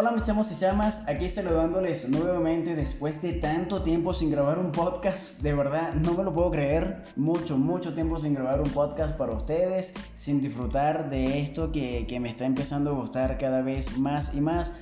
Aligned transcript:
Hola 0.00 0.12
mis 0.12 0.22
chamos 0.22 0.50
y 0.50 0.56
chamas, 0.56 1.06
aquí 1.06 1.28
saludándoles 1.28 2.08
nuevamente 2.08 2.74
después 2.74 3.20
de 3.20 3.34
tanto 3.34 3.82
tiempo 3.82 4.14
sin 4.14 4.30
grabar 4.30 4.58
un 4.58 4.72
podcast, 4.72 5.40
de 5.40 5.52
verdad 5.52 5.92
no 5.92 6.14
me 6.14 6.24
lo 6.24 6.32
puedo 6.32 6.50
creer, 6.50 7.02
mucho, 7.16 7.58
mucho 7.58 7.92
tiempo 7.92 8.18
sin 8.18 8.32
grabar 8.32 8.62
un 8.62 8.70
podcast 8.70 9.14
para 9.18 9.34
ustedes, 9.34 9.92
sin 10.14 10.40
disfrutar 10.40 11.10
de 11.10 11.40
esto 11.40 11.70
que, 11.70 12.06
que 12.06 12.18
me 12.18 12.30
está 12.30 12.46
empezando 12.46 12.92
a 12.92 12.94
gustar 12.94 13.36
cada 13.36 13.60
vez 13.60 13.98
más 13.98 14.32
y 14.32 14.40
más. 14.40 14.72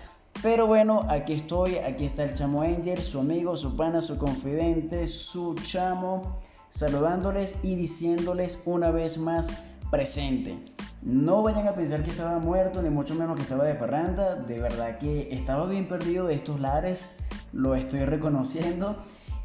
Pero 0.40 0.68
bueno, 0.68 1.04
aquí 1.08 1.32
estoy, 1.32 1.78
aquí 1.78 2.04
está 2.04 2.22
el 2.22 2.34
chamo 2.34 2.62
Angel, 2.62 3.02
su 3.02 3.18
amigo, 3.18 3.56
su 3.56 3.74
pana, 3.76 4.00
su 4.00 4.18
confidente, 4.18 5.08
su 5.08 5.56
chamo, 5.56 6.38
saludándoles 6.68 7.56
y 7.64 7.74
diciéndoles 7.74 8.62
una 8.66 8.92
vez 8.92 9.18
más 9.18 9.48
presente. 9.90 10.77
No 11.02 11.42
vayan 11.42 11.68
a 11.68 11.74
pensar 11.74 12.02
que 12.02 12.10
estaba 12.10 12.38
muerto, 12.40 12.82
ni 12.82 12.90
mucho 12.90 13.14
menos 13.14 13.36
que 13.36 13.42
estaba 13.42 13.64
de 13.64 13.74
parranda. 13.74 14.34
De 14.34 14.60
verdad 14.60 14.98
que 14.98 15.28
estaba 15.30 15.66
bien 15.66 15.86
perdido 15.86 16.26
de 16.26 16.34
estos 16.34 16.58
lares, 16.60 17.16
lo 17.52 17.76
estoy 17.76 18.00
reconociendo. 18.04 18.96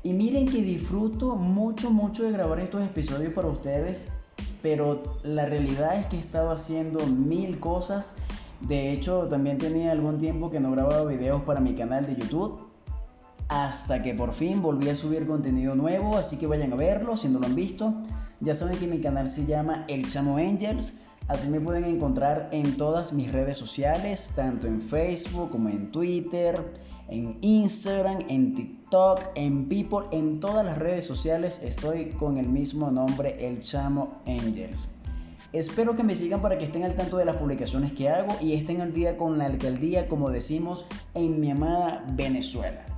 Y 0.01 0.13
miren 0.13 0.47
que 0.47 0.63
disfruto 0.63 1.35
mucho, 1.35 1.91
mucho 1.91 2.23
de 2.23 2.31
grabar 2.31 2.59
estos 2.59 2.81
episodios 2.81 3.33
para 3.33 3.47
ustedes. 3.47 4.09
Pero 4.63 5.19
la 5.23 5.45
realidad 5.45 5.99
es 5.99 6.07
que 6.07 6.17
estaba 6.17 6.53
haciendo 6.53 7.05
mil 7.05 7.59
cosas. 7.59 8.15
De 8.61 8.91
hecho, 8.91 9.27
también 9.27 9.59
tenía 9.59 9.91
algún 9.91 10.17
tiempo 10.17 10.49
que 10.49 10.59
no 10.59 10.71
grababa 10.71 11.05
videos 11.05 11.43
para 11.43 11.59
mi 11.59 11.75
canal 11.75 12.05
de 12.07 12.15
YouTube. 12.15 12.67
Hasta 13.47 14.01
que 14.01 14.15
por 14.15 14.33
fin 14.33 14.61
volví 14.61 14.89
a 14.89 14.95
subir 14.95 15.27
contenido 15.27 15.75
nuevo. 15.75 16.17
Así 16.17 16.37
que 16.37 16.47
vayan 16.47 16.73
a 16.73 16.77
verlo 16.77 17.15
si 17.15 17.29
no 17.29 17.39
lo 17.39 17.45
han 17.45 17.55
visto. 17.55 17.93
Ya 18.39 18.55
saben 18.55 18.77
que 18.79 18.87
mi 18.87 18.99
canal 18.99 19.27
se 19.27 19.45
llama 19.45 19.85
El 19.87 20.09
Chamo 20.09 20.37
Angels. 20.37 20.95
Así 21.27 21.47
me 21.47 21.61
pueden 21.61 21.85
encontrar 21.85 22.49
en 22.51 22.75
todas 22.75 23.13
mis 23.13 23.31
redes 23.31 23.57
sociales, 23.57 24.31
tanto 24.35 24.67
en 24.67 24.81
Facebook 24.81 25.51
como 25.51 25.69
en 25.69 25.89
Twitter, 25.91 26.73
en 27.07 27.37
Instagram, 27.41 28.25
en 28.27 28.55
TikTok, 28.55 29.21
en 29.35 29.67
People, 29.67 30.07
en 30.11 30.39
todas 30.39 30.65
las 30.65 30.77
redes 30.77 31.05
sociales 31.05 31.61
estoy 31.63 32.09
con 32.11 32.37
el 32.37 32.49
mismo 32.49 32.91
nombre, 32.91 33.37
El 33.39 33.61
Chamo 33.61 34.21
Angels. 34.25 34.89
Espero 35.53 35.95
que 35.95 36.03
me 36.03 36.15
sigan 36.15 36.41
para 36.41 36.57
que 36.57 36.65
estén 36.65 36.83
al 36.83 36.95
tanto 36.95 37.17
de 37.17 37.25
las 37.25 37.37
publicaciones 37.37 37.93
que 37.93 38.09
hago 38.09 38.35
y 38.41 38.53
estén 38.53 38.81
al 38.81 38.91
día 38.91 39.15
con 39.15 39.37
la 39.37 39.45
alcaldía, 39.45 40.07
como 40.07 40.29
decimos 40.29 40.85
en 41.13 41.39
mi 41.39 41.51
amada 41.51 42.03
Venezuela. 42.15 42.92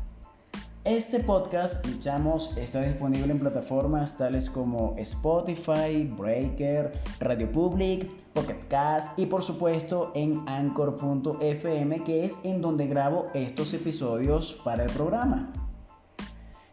Este 0.86 1.20
podcast, 1.20 1.84
Chamos, 1.98 2.52
está 2.58 2.84
disponible 2.84 3.32
en 3.32 3.40
plataformas 3.40 4.16
tales 4.16 4.48
como 4.48 4.94
Spotify, 5.00 6.04
Breaker, 6.16 6.94
Radio 7.20 7.52
Public, 7.52 8.08
Pocket 8.34 8.68
Cast 8.68 9.18
y 9.18 9.26
por 9.26 9.42
supuesto 9.42 10.12
en 10.14 10.48
Anchor.fm, 10.48 12.04
que 12.04 12.26
es 12.26 12.38
en 12.44 12.62
donde 12.62 12.86
grabo 12.86 13.32
estos 13.34 13.74
episodios 13.74 14.62
para 14.64 14.84
el 14.84 14.92
programa. 14.92 15.52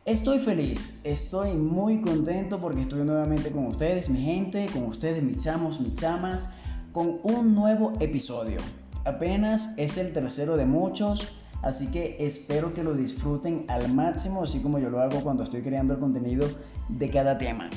Estoy 0.05 0.41
feliz, 0.41 1.01
estoy 1.05 1.55
muy 1.55 2.03
contento 2.03 2.61
porque 2.61 2.83
estoy 2.83 3.05
nuevamente 3.05 3.51
con 3.51 3.65
ustedes, 3.65 4.11
mi 4.11 4.21
gente, 4.21 4.67
con 4.75 4.85
ustedes, 4.85 5.23
mis 5.23 5.43
chamos, 5.43 5.81
mis 5.81 5.95
chamas, 5.95 6.51
con 6.93 7.19
un 7.23 7.55
nuevo 7.55 7.95
episodio. 7.99 8.59
Apenas 9.07 9.73
es 9.79 9.97
el 9.97 10.13
tercero 10.13 10.59
de 10.59 10.67
muchos 10.67 11.35
Así 11.63 11.87
que 11.87 12.17
espero 12.19 12.75
que 12.75 12.83
lo 12.83 12.95
disfruten 12.95 13.65
al 13.69 13.93
máximo, 13.95 14.43
así 14.43 14.61
como 14.61 14.79
yo 14.79 14.91
lo 14.91 15.01
hago 15.01 15.21
cuando 15.21 15.45
estoy 15.45 15.63
creando 15.63 15.95
el 15.95 16.01
contenido 16.01 16.49
de 16.89 17.09
cada 17.09 17.39
tema. 17.39 17.71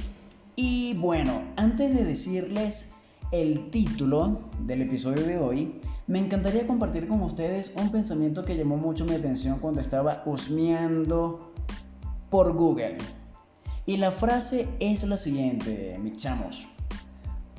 Y 0.56 0.96
bueno, 0.96 1.44
antes 1.56 1.96
de 1.96 2.04
decirles 2.04 2.92
el 3.32 3.70
título 3.70 4.40
del 4.62 4.82
episodio 4.84 5.24
de 5.24 5.38
hoy, 5.38 5.76
me 6.08 6.20
encantaría 6.20 6.66
compartir 6.66 7.08
con 7.08 7.22
ustedes 7.22 7.74
un 7.76 7.92
pensamiento 7.92 8.44
que 8.44 8.56
llamó 8.56 8.78
mucho 8.78 9.06
mi 9.06 9.16
atención 9.16 9.60
cuando 9.60 9.82
estaba 9.82 10.24
husmeando 10.26 11.52
por 12.30 12.54
Google. 12.54 12.98
Y 13.86 13.98
la 13.98 14.12
frase 14.12 14.68
es 14.80 15.04
la 15.04 15.18
siguiente, 15.18 15.98
mis 16.02 16.18
chamos. 16.18 16.68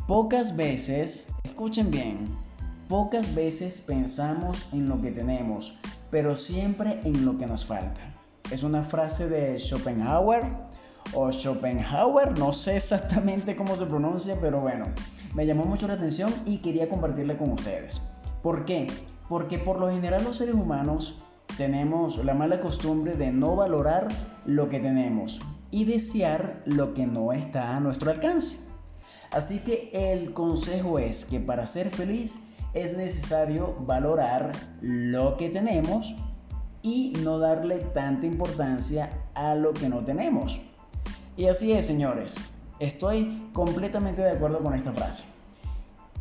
Pocas 0.09 0.56
veces, 0.56 1.27
escuchen 1.45 1.91
bien, 1.91 2.27
pocas 2.89 3.34
veces 3.34 3.81
pensamos 3.81 4.67
en 4.72 4.89
lo 4.89 5.01
que 5.01 5.11
tenemos, 5.11 5.77
pero 6.11 6.37
siempre 6.37 7.00
en 7.05 7.25
lo 7.25 7.39
que 7.39 7.47
nos 7.47 7.65
falta. 7.67 8.00
Es 8.50 8.62
una 8.62 8.84
frase 8.84 9.28
de 9.28 9.59
Schopenhauer 9.59 10.44
o 11.12 11.31
Schopenhauer, 11.31 12.39
no 12.39 12.53
sé 12.53 12.77
exactamente 12.77 13.56
cómo 13.56 13.77
se 13.77 13.87
pronuncia, 13.87 14.37
pero 14.41 14.61
bueno, 14.61 14.87
me 15.34 15.47
llamó 15.47 15.65
mucho 15.65 15.89
la 15.89 15.95
atención 15.95 16.33
y 16.45 16.59
quería 16.59 16.89
compartirla 16.89 17.37
con 17.37 17.53
ustedes. 17.53 18.00
¿Por 18.43 18.65
qué? 18.65 18.87
Porque 19.28 19.59
por 19.59 19.78
lo 19.78 19.91
general 19.91 20.25
los 20.25 20.37
seres 20.37 20.55
humanos 20.55 21.16
tenemos 21.56 22.22
la 22.25 22.34
mala 22.34 22.61
costumbre 22.61 23.15
de 23.16 23.33
no 23.33 23.56
valorar 23.56 24.09
lo 24.45 24.69
que 24.69 24.78
tenemos 24.78 25.41
y 25.71 25.84
desear 25.84 26.62
lo 26.66 26.95
que 26.95 27.06
no 27.06 27.33
está 27.33 27.77
a 27.77 27.81
nuestro 27.81 28.11
alcance. 28.11 28.59
Así 29.33 29.59
que 29.61 29.91
el 29.93 30.33
consejo 30.33 30.99
es 30.99 31.25
que 31.25 31.41
para 31.41 31.66
ser 31.66 31.91
feliz 31.91 32.39
es 32.77 32.95
necesario 32.95 33.75
valorar 33.87 34.53
lo 34.83 35.39
que 35.39 35.49
tenemos 35.49 36.15
y 36.83 37.15
no 37.25 37.39
darle 37.39 37.79
tanta 37.79 38.27
importancia 38.27 39.09
a 39.35 39.55
lo 39.55 39.73
que 39.73 39.89
no 39.89 40.05
tenemos. 40.05 40.61
Y 41.39 41.47
así 41.47 41.73
es, 41.73 41.87
señores. 41.87 42.35
Estoy 42.79 43.49
completamente 43.55 44.21
de 44.21 44.33
acuerdo 44.33 44.59
con 44.59 44.75
esta 44.75 44.93
frase. 44.93 45.25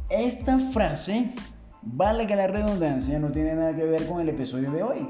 Esta 0.09 0.57
frase, 0.71 1.33
vale 1.81 2.25
que 2.25 2.37
la 2.37 2.47
redundancia, 2.47 3.19
no 3.19 3.31
tiene 3.31 3.53
nada 3.55 3.75
que 3.75 3.83
ver 3.83 4.07
con 4.07 4.21
el 4.21 4.29
episodio 4.29 4.71
de 4.71 4.81
hoy, 4.81 5.09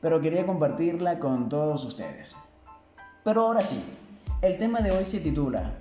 pero 0.00 0.22
quería 0.22 0.46
compartirla 0.46 1.18
con 1.18 1.50
todos 1.50 1.84
ustedes. 1.84 2.34
Pero 3.22 3.42
ahora 3.42 3.62
sí, 3.62 3.84
el 4.40 4.56
tema 4.56 4.80
de 4.80 4.92
hoy 4.92 5.04
se 5.04 5.20
titula 5.20 5.74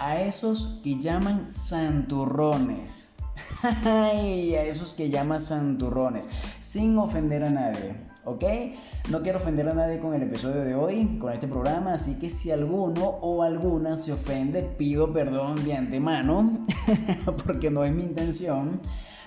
A 0.00 0.20
esos 0.20 0.80
que 0.82 0.98
llaman 0.98 1.48
santurrones. 1.48 3.15
A 3.62 4.12
esos 4.12 4.94
que 4.94 5.10
llaman 5.10 5.40
santurrones, 5.40 6.28
sin 6.60 6.98
ofender 6.98 7.44
a 7.44 7.50
nadie, 7.50 7.96
¿ok? 8.24 8.44
No 9.10 9.22
quiero 9.22 9.38
ofender 9.38 9.68
a 9.68 9.74
nadie 9.74 9.98
con 9.98 10.14
el 10.14 10.22
episodio 10.22 10.62
de 10.62 10.74
hoy, 10.74 11.18
con 11.18 11.32
este 11.32 11.48
programa, 11.48 11.94
así 11.94 12.18
que 12.18 12.28
si 12.28 12.50
alguno 12.50 13.02
o 13.04 13.42
alguna 13.42 13.96
se 13.96 14.12
ofende, 14.12 14.62
pido 14.62 15.12
perdón 15.12 15.64
de 15.64 15.74
antemano, 15.74 16.66
porque 17.46 17.70
no 17.70 17.84
es 17.84 17.92
mi 17.92 18.02
intención. 18.02 18.80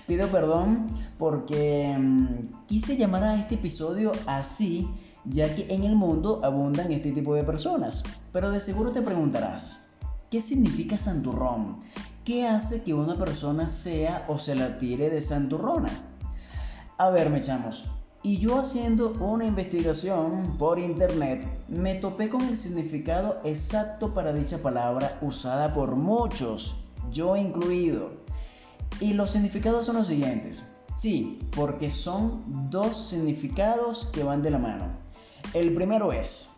Pido 0.06 0.26
perdón 0.28 0.86
porque 1.18 1.96
mm, 1.96 2.66
quise 2.66 2.96
llamar 2.96 3.22
a 3.22 3.38
este 3.38 3.54
episodio 3.54 4.10
así, 4.26 4.88
ya 5.24 5.54
que 5.54 5.72
en 5.72 5.84
el 5.84 5.94
mundo 5.94 6.40
abundan 6.42 6.90
este 6.90 7.12
tipo 7.12 7.34
de 7.34 7.44
personas. 7.44 8.02
Pero 8.32 8.50
de 8.50 8.58
seguro 8.58 8.90
te 8.90 9.02
preguntarás, 9.02 9.78
¿qué 10.28 10.40
significa 10.40 10.98
santurrón? 10.98 11.78
¿Qué 12.30 12.46
hace 12.46 12.84
que 12.84 12.94
una 12.94 13.16
persona 13.18 13.66
sea 13.66 14.24
o 14.28 14.38
se 14.38 14.54
la 14.54 14.78
tire 14.78 15.10
de 15.10 15.20
santurrona? 15.20 15.90
A 16.96 17.10
ver, 17.10 17.28
me 17.28 17.38
echamos. 17.38 17.86
Y 18.22 18.38
yo 18.38 18.60
haciendo 18.60 19.14
una 19.18 19.44
investigación 19.46 20.56
por 20.56 20.78
internet, 20.78 21.44
me 21.66 21.96
topé 21.96 22.28
con 22.28 22.42
el 22.42 22.56
significado 22.56 23.38
exacto 23.42 24.14
para 24.14 24.32
dicha 24.32 24.62
palabra 24.62 25.18
usada 25.22 25.74
por 25.74 25.96
muchos, 25.96 26.76
yo 27.10 27.34
incluido. 27.34 28.12
Y 29.00 29.14
los 29.14 29.32
significados 29.32 29.86
son 29.86 29.96
los 29.96 30.06
siguientes. 30.06 30.64
Sí, 30.98 31.40
porque 31.56 31.90
son 31.90 32.70
dos 32.70 33.08
significados 33.08 34.08
que 34.12 34.22
van 34.22 34.40
de 34.40 34.50
la 34.50 34.58
mano. 34.58 34.86
El 35.52 35.74
primero 35.74 36.12
es 36.12 36.48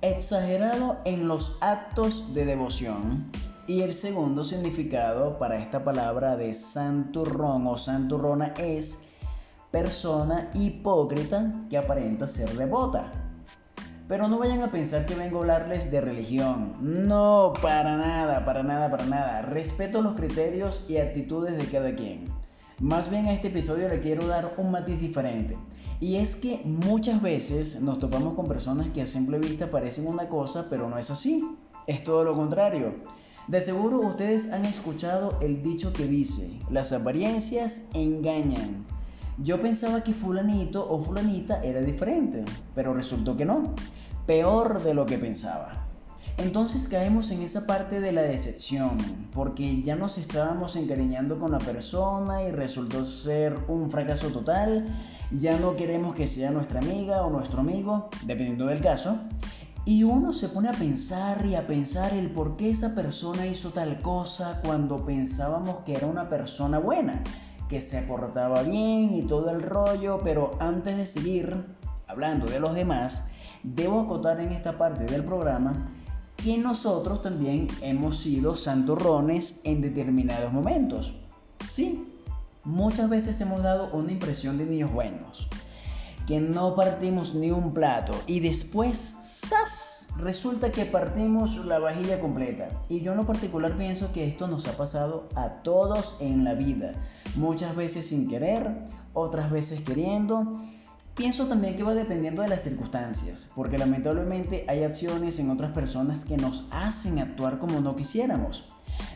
exagerado 0.00 0.98
en 1.04 1.28
los 1.28 1.56
actos 1.60 2.34
de 2.34 2.44
devoción. 2.44 3.30
Y 3.68 3.82
el 3.82 3.92
segundo 3.92 4.44
significado 4.44 5.38
para 5.38 5.58
esta 5.58 5.84
palabra 5.84 6.38
de 6.38 6.54
santurrón 6.54 7.66
o 7.66 7.76
santurrona 7.76 8.54
es 8.56 8.98
persona 9.70 10.48
hipócrita 10.54 11.52
que 11.68 11.76
aparenta 11.76 12.26
ser 12.26 12.48
devota. 12.56 13.10
Pero 14.08 14.26
no 14.26 14.38
vayan 14.38 14.62
a 14.62 14.70
pensar 14.70 15.04
que 15.04 15.14
vengo 15.14 15.36
a 15.36 15.40
hablarles 15.40 15.90
de 15.90 16.00
religión. 16.00 16.76
No, 16.80 17.52
para 17.60 17.98
nada, 17.98 18.42
para 18.46 18.62
nada, 18.62 18.90
para 18.90 19.04
nada. 19.04 19.42
Respeto 19.42 20.00
los 20.00 20.14
criterios 20.14 20.86
y 20.88 20.96
actitudes 20.96 21.58
de 21.58 21.66
cada 21.66 21.94
quien. 21.94 22.24
Más 22.80 23.10
bien 23.10 23.26
a 23.26 23.34
este 23.34 23.48
episodio 23.48 23.90
le 23.90 24.00
quiero 24.00 24.26
dar 24.26 24.54
un 24.56 24.70
matiz 24.70 25.02
diferente. 25.02 25.58
Y 26.00 26.16
es 26.16 26.36
que 26.36 26.62
muchas 26.64 27.20
veces 27.20 27.82
nos 27.82 27.98
topamos 27.98 28.32
con 28.32 28.48
personas 28.48 28.88
que 28.94 29.02
a 29.02 29.06
simple 29.06 29.38
vista 29.38 29.70
parecen 29.70 30.06
una 30.06 30.26
cosa, 30.26 30.68
pero 30.70 30.88
no 30.88 30.96
es 30.96 31.10
así. 31.10 31.46
Es 31.86 32.02
todo 32.02 32.24
lo 32.24 32.32
contrario. 32.32 32.94
De 33.48 33.62
seguro 33.62 34.00
ustedes 34.00 34.52
han 34.52 34.66
escuchado 34.66 35.38
el 35.40 35.62
dicho 35.62 35.94
que 35.94 36.06
dice, 36.06 36.60
las 36.70 36.92
apariencias 36.92 37.86
engañan. 37.94 38.84
Yo 39.38 39.62
pensaba 39.62 40.04
que 40.04 40.12
fulanito 40.12 40.86
o 40.86 41.00
fulanita 41.00 41.62
era 41.62 41.80
diferente, 41.80 42.44
pero 42.74 42.92
resultó 42.92 43.38
que 43.38 43.46
no. 43.46 43.74
Peor 44.26 44.82
de 44.82 44.92
lo 44.92 45.06
que 45.06 45.16
pensaba. 45.16 45.86
Entonces 46.36 46.88
caemos 46.88 47.30
en 47.30 47.42
esa 47.42 47.66
parte 47.66 48.00
de 48.00 48.12
la 48.12 48.20
decepción, 48.20 48.98
porque 49.32 49.80
ya 49.80 49.96
nos 49.96 50.18
estábamos 50.18 50.76
encariñando 50.76 51.38
con 51.38 51.50
la 51.50 51.58
persona 51.58 52.42
y 52.42 52.52
resultó 52.52 53.02
ser 53.02 53.56
un 53.66 53.90
fracaso 53.90 54.28
total, 54.28 54.86
ya 55.30 55.58
no 55.58 55.74
queremos 55.74 56.14
que 56.14 56.26
sea 56.26 56.50
nuestra 56.50 56.80
amiga 56.80 57.22
o 57.22 57.30
nuestro 57.30 57.60
amigo, 57.60 58.10
dependiendo 58.26 58.66
del 58.66 58.82
caso, 58.82 59.18
y 59.88 60.02
uno 60.04 60.34
se 60.34 60.50
pone 60.50 60.68
a 60.68 60.72
pensar 60.72 61.46
y 61.46 61.54
a 61.54 61.66
pensar 61.66 62.12
el 62.12 62.30
por 62.30 62.58
qué 62.58 62.68
esa 62.68 62.94
persona 62.94 63.46
hizo 63.46 63.70
tal 63.70 64.02
cosa 64.02 64.60
cuando 64.62 65.02
pensábamos 65.02 65.82
que 65.86 65.94
era 65.94 66.06
una 66.06 66.28
persona 66.28 66.78
buena, 66.78 67.22
que 67.70 67.80
se 67.80 68.02
portaba 68.02 68.62
bien 68.64 69.14
y 69.14 69.22
todo 69.22 69.48
el 69.48 69.62
rollo, 69.62 70.20
pero 70.22 70.58
antes 70.60 70.94
de 70.94 71.06
seguir 71.06 71.64
hablando 72.06 72.44
de 72.44 72.60
los 72.60 72.74
demás, 72.74 73.28
debo 73.62 74.00
acotar 74.00 74.38
en 74.42 74.52
esta 74.52 74.76
parte 74.76 75.06
del 75.06 75.24
programa 75.24 75.88
que 76.36 76.58
nosotros 76.58 77.22
también 77.22 77.66
hemos 77.80 78.18
sido 78.18 78.56
santurrones 78.56 79.62
en 79.64 79.80
determinados 79.80 80.52
momentos. 80.52 81.14
Sí, 81.66 82.12
muchas 82.62 83.08
veces 83.08 83.40
hemos 83.40 83.62
dado 83.62 83.88
una 83.94 84.12
impresión 84.12 84.58
de 84.58 84.66
niños 84.66 84.92
buenos, 84.92 85.48
que 86.26 86.40
no 86.40 86.74
partimos 86.74 87.34
ni 87.34 87.50
un 87.50 87.72
plato 87.72 88.12
y 88.26 88.40
después, 88.40 89.16
Resulta 90.16 90.72
que 90.72 90.84
partimos 90.84 91.64
la 91.64 91.78
vajilla 91.78 92.20
completa. 92.20 92.68
Y 92.88 93.00
yo 93.00 93.12
en 93.12 93.18
lo 93.18 93.26
particular 93.26 93.76
pienso 93.76 94.10
que 94.12 94.26
esto 94.26 94.48
nos 94.48 94.66
ha 94.66 94.76
pasado 94.76 95.28
a 95.36 95.62
todos 95.62 96.16
en 96.20 96.44
la 96.44 96.54
vida. 96.54 96.92
Muchas 97.36 97.76
veces 97.76 98.08
sin 98.08 98.28
querer, 98.28 98.84
otras 99.14 99.50
veces 99.50 99.80
queriendo 99.82 100.60
Pienso 101.18 101.48
también 101.48 101.74
que 101.74 101.82
va 101.82 101.96
dependiendo 101.96 102.42
de 102.42 102.48
las 102.48 102.62
circunstancias, 102.62 103.50
porque 103.56 103.76
lamentablemente 103.76 104.64
hay 104.68 104.84
acciones 104.84 105.40
en 105.40 105.50
otras 105.50 105.72
personas 105.72 106.24
que 106.24 106.36
nos 106.36 106.68
hacen 106.70 107.18
actuar 107.18 107.58
como 107.58 107.80
no 107.80 107.96
quisiéramos. 107.96 108.62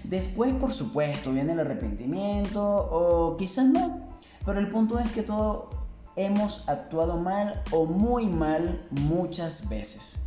Después, 0.03 0.53
por 0.55 0.73
supuesto, 0.73 1.31
viene 1.31 1.53
el 1.53 1.61
arrepentimiento 1.61 2.61
o 2.61 3.37
quizás 3.37 3.67
no, 3.67 4.01
pero 4.45 4.59
el 4.59 4.69
punto 4.69 4.99
es 4.99 5.13
que 5.13 5.23
todos 5.23 5.67
hemos 6.17 6.69
actuado 6.69 7.17
mal 7.17 7.63
o 7.71 7.87
muy 7.87 8.27
mal 8.27 8.83
muchas 8.91 9.69
veces. 9.69 10.19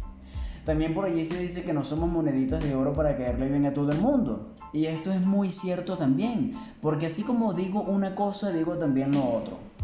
También 0.64 0.94
por 0.96 1.06
allí 1.06 1.24
se 1.26 1.40
dice 1.40 1.64
que 1.64 1.74
no 1.74 1.84
somos 1.84 2.10
moneditas 2.10 2.64
de 2.64 2.76
oro 2.76 2.94
para 2.94 3.16
caerle 3.18 3.50
bien 3.50 3.66
a 3.68 3.74
todo 3.74 3.92
el 3.92 4.00
mundo. 4.00 4.54
Y 4.74 4.86
esto 4.86 5.12
es 5.12 5.26
muy 5.26 5.52
cierto 5.52 5.96
también, 5.96 6.52
porque 6.82 7.06
así 7.06 7.24
como 7.24 7.54
digo 7.54 7.82
una 7.82 8.16
cosa, 8.16 8.52
digo 8.52 8.78
también 8.78 9.12
lo 9.12 9.24
otro 9.24 9.76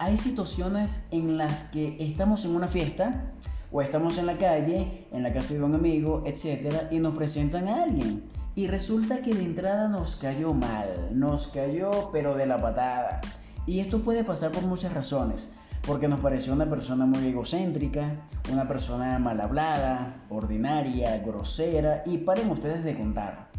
hay 0.00 0.16
situaciones 0.16 1.04
en 1.10 1.36
las 1.36 1.64
que 1.64 1.94
estamos 2.00 2.46
en 2.46 2.56
una 2.56 2.68
fiesta 2.68 3.26
o 3.70 3.82
estamos 3.82 4.16
en 4.16 4.24
la 4.24 4.38
calle, 4.38 5.06
en 5.12 5.22
la 5.22 5.30
casa 5.30 5.52
de 5.52 5.62
un 5.62 5.74
amigo, 5.74 6.22
etcétera, 6.24 6.88
y 6.90 6.98
nos 7.00 7.14
presentan 7.14 7.68
a 7.68 7.82
alguien. 7.82 8.24
Y 8.54 8.66
resulta 8.66 9.20
que 9.20 9.34
de 9.34 9.42
entrada 9.42 9.88
nos 9.88 10.16
cayó 10.16 10.54
mal, 10.54 11.10
nos 11.12 11.48
cayó 11.48 12.08
pero 12.14 12.34
de 12.34 12.46
la 12.46 12.56
patada. 12.56 13.20
Y 13.66 13.80
esto 13.80 14.02
puede 14.02 14.24
pasar 14.24 14.50
por 14.52 14.64
muchas 14.64 14.92
razones, 14.92 15.50
porque 15.86 16.08
nos 16.08 16.20
pareció 16.20 16.52
una 16.52 16.68
persona 16.68 17.06
muy 17.06 17.26
egocéntrica, 17.26 18.12
una 18.52 18.66
persona 18.66 19.18
mal 19.18 19.40
hablada, 19.40 20.24
ordinaria, 20.28 21.18
grosera, 21.18 22.02
y 22.06 22.18
paren 22.18 22.50
ustedes 22.50 22.84
de 22.84 22.96
contar. 22.96 23.50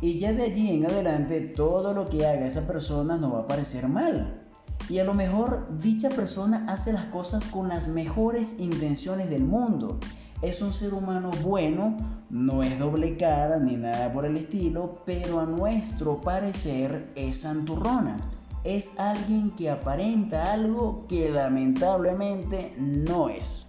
Y 0.00 0.18
ya 0.18 0.32
de 0.32 0.42
allí 0.42 0.76
en 0.76 0.86
adelante 0.86 1.40
todo 1.40 1.94
lo 1.94 2.08
que 2.08 2.26
haga 2.26 2.46
esa 2.46 2.66
persona 2.66 3.16
nos 3.16 3.34
va 3.34 3.40
a 3.40 3.46
parecer 3.46 3.88
mal. 3.88 4.42
Y 4.88 4.98
a 4.98 5.04
lo 5.04 5.14
mejor 5.14 5.68
dicha 5.78 6.08
persona 6.08 6.66
hace 6.68 6.92
las 6.92 7.06
cosas 7.06 7.44
con 7.46 7.68
las 7.68 7.86
mejores 7.86 8.56
intenciones 8.58 9.30
del 9.30 9.44
mundo. 9.44 9.98
Es 10.42 10.60
un 10.60 10.72
ser 10.72 10.92
humano 10.92 11.30
bueno, 11.44 11.96
no 12.30 12.64
es 12.64 12.76
doble 12.80 13.16
cara 13.16 13.58
ni 13.58 13.76
nada 13.76 14.12
por 14.12 14.26
el 14.26 14.36
estilo, 14.36 15.02
pero 15.06 15.38
a 15.38 15.46
nuestro 15.46 16.20
parecer 16.20 17.12
es 17.14 17.42
santurrona. 17.42 18.16
Es 18.64 18.96
alguien 18.96 19.50
que 19.56 19.70
aparenta 19.70 20.52
algo 20.52 21.04
que 21.08 21.28
lamentablemente 21.28 22.72
no 22.78 23.28
es. 23.28 23.66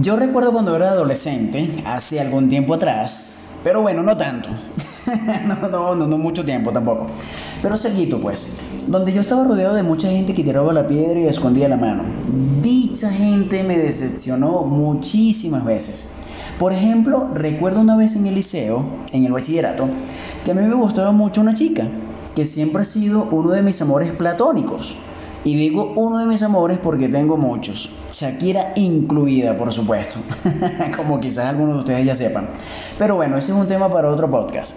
Yo 0.00 0.16
recuerdo 0.16 0.52
cuando 0.52 0.74
era 0.74 0.90
adolescente, 0.90 1.84
hace 1.86 2.18
algún 2.18 2.48
tiempo 2.48 2.74
atrás, 2.74 3.38
pero 3.62 3.82
bueno, 3.82 4.02
no 4.02 4.16
tanto, 4.16 4.48
no, 5.46 5.68
no, 5.68 5.94
no, 5.94 6.06
no, 6.08 6.18
mucho 6.18 6.44
tiempo 6.44 6.72
tampoco, 6.72 7.06
pero 7.62 7.76
seguito 7.76 8.20
pues, 8.20 8.48
donde 8.88 9.12
yo 9.12 9.20
estaba 9.20 9.44
rodeado 9.44 9.74
de 9.76 9.84
mucha 9.84 10.10
gente 10.10 10.34
que 10.34 10.42
tiraba 10.42 10.72
la 10.72 10.88
piedra 10.88 11.20
y 11.20 11.26
escondía 11.28 11.68
la 11.68 11.76
mano. 11.76 12.02
Dicha 12.60 13.12
gente 13.12 13.62
me 13.62 13.78
decepcionó 13.78 14.62
muchísimas 14.62 15.64
veces. 15.64 16.12
Por 16.58 16.72
ejemplo, 16.72 17.28
recuerdo 17.34 17.80
una 17.80 17.96
vez 17.96 18.14
en 18.14 18.26
el 18.26 18.34
liceo, 18.34 18.84
en 19.12 19.24
el 19.24 19.32
bachillerato, 19.32 19.88
que 20.44 20.50
a 20.52 20.54
mí 20.54 20.62
me 20.62 20.74
gustaba 20.74 21.12
mucho 21.12 21.40
una 21.40 21.54
chica, 21.54 21.86
que 22.34 22.44
siempre 22.44 22.82
ha 22.82 22.84
sido 22.84 23.28
uno 23.30 23.50
de 23.50 23.62
mis 23.62 23.80
amores 23.82 24.12
platónicos. 24.12 24.96
Y 25.44 25.56
digo 25.56 25.92
uno 25.96 26.18
de 26.18 26.26
mis 26.26 26.42
amores 26.42 26.78
porque 26.78 27.08
tengo 27.08 27.36
muchos. 27.36 27.90
Shakira 28.12 28.72
incluida, 28.76 29.56
por 29.56 29.72
supuesto. 29.72 30.18
Como 30.96 31.18
quizás 31.18 31.46
algunos 31.46 31.74
de 31.74 31.80
ustedes 31.80 32.06
ya 32.06 32.14
sepan. 32.14 32.48
Pero 32.96 33.16
bueno, 33.16 33.36
ese 33.36 33.50
es 33.50 33.58
un 33.58 33.66
tema 33.66 33.90
para 33.90 34.08
otro 34.08 34.30
podcast. 34.30 34.76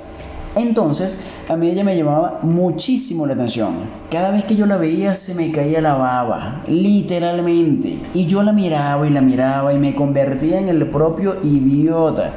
Entonces, 0.56 1.18
a 1.50 1.58
mí 1.58 1.68
ella 1.68 1.84
me 1.84 1.98
llamaba 1.98 2.40
muchísimo 2.42 3.28
la 3.28 3.34
atención. 3.34 3.74
Cada 4.10 4.32
vez 4.32 4.46
que 4.46 4.56
yo 4.56 4.66
la 4.66 4.78
veía 4.78 5.14
se 5.14 5.36
me 5.36 5.52
caía 5.52 5.82
la 5.82 5.96
baba, 5.96 6.62
literalmente. 6.68 8.00
Y 8.14 8.26
yo 8.26 8.42
la 8.42 8.54
miraba 8.54 9.06
y 9.06 9.10
la 9.10 9.20
miraba 9.20 9.74
y 9.74 9.80
me 9.80 9.96
convertía 9.96 10.60
en 10.60 10.70
el 10.70 10.90
propio 10.90 11.36
idiota. 11.44 12.32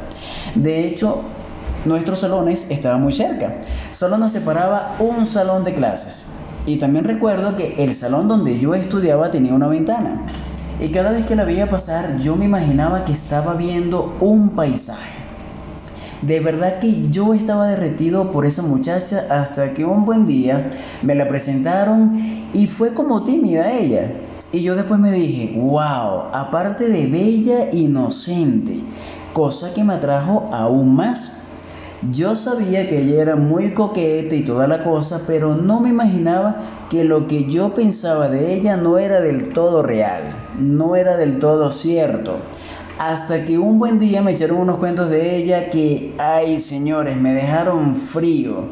De 0.57 0.87
hecho, 0.87 1.23
nuestros 1.85 2.19
salones 2.19 2.67
estaban 2.71 3.03
muy 3.03 3.13
cerca. 3.13 3.55
Solo 3.93 4.19
nos 4.19 4.33
separaba 4.33 4.97
un 4.99 5.25
salón 5.25 5.63
de 5.63 5.75
clases. 5.75 6.27
Y 6.67 6.77
también 6.77 7.05
recuerdo 7.05 7.55
que 7.55 7.77
el 7.79 7.95
salón 7.95 8.27
donde 8.27 8.59
yo 8.59 8.75
estudiaba 8.75 9.31
tenía 9.31 9.55
una 9.55 9.69
ventana. 9.69 10.27
Y 10.81 10.89
cada 10.89 11.13
vez 11.13 11.25
que 11.25 11.37
la 11.37 11.45
veía 11.45 11.69
pasar 11.69 12.19
yo 12.19 12.35
me 12.35 12.47
imaginaba 12.47 13.05
que 13.05 13.13
estaba 13.13 13.55
viendo 13.55 14.17
un 14.21 14.51
paisaje. 14.51 15.18
De 16.23 16.41
verdad 16.41 16.81
que 16.81 17.09
yo 17.11 17.33
estaba 17.33 17.69
derretido 17.69 18.33
por 18.33 18.45
esa 18.45 18.63
muchacha 18.63 19.27
hasta 19.31 19.73
que 19.73 19.85
un 19.85 20.05
buen 20.05 20.27
día 20.27 20.69
me 21.03 21.15
la 21.15 21.29
presentaron 21.29 22.21
y 22.53 22.67
fue 22.67 22.93
como 22.93 23.23
tímida 23.23 23.73
ella. 23.73 24.11
Y 24.51 24.63
yo 24.63 24.75
después 24.75 24.99
me 24.99 25.13
dije, 25.13 25.53
wow, 25.57 26.31
aparte 26.33 26.89
de 26.89 27.07
bella, 27.07 27.71
inocente, 27.71 28.81
cosa 29.33 29.73
que 29.75 29.85
me 29.85 29.95
atrajo 29.95 30.49
aún 30.53 30.97
más. 30.97 31.45
Yo 32.13 32.35
sabía 32.35 32.89
que 32.89 33.03
ella 33.03 33.23
era 33.23 33.37
muy 33.37 33.75
coqueta 33.75 34.35
y 34.35 34.45
toda 34.45 34.67
la 34.67 34.83
cosa, 34.83 35.23
pero 35.27 35.55
no 35.55 35.81
me 35.81 35.91
imaginaba 35.91 36.87
que 36.91 37.05
lo 37.05 37.27
que 37.27 37.51
yo 37.51 37.75
pensaba 37.75 38.29
de 38.29 38.55
ella 38.55 38.77
no 38.77 38.99
era 38.99 39.21
del 39.21 39.53
todo 39.53 39.83
real, 39.83 40.23
no 40.59 40.97
era 40.97 41.17
del 41.17 41.39
todo 41.39 41.71
cierto. 41.71 42.37
Hasta 42.99 43.45
que 43.45 43.59
un 43.59 43.79
buen 43.79 43.99
día 43.99 44.23
me 44.23 44.33
echaron 44.33 44.59
unos 44.59 44.79
cuentos 44.79 45.09
de 45.11 45.37
ella 45.37 45.71
que, 45.71 46.15
ay 46.19 46.59
señores, 46.59 47.17
me 47.17 47.33
dejaron 47.33 47.95
frío. 47.95 48.65